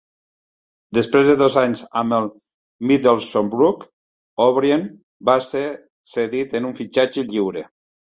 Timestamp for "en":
6.61-6.67